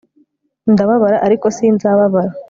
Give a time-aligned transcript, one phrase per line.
[0.71, 2.31] ndababara ariko sinzababara